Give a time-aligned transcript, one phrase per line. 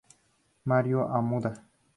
[0.65, 1.61] Mario Ahumada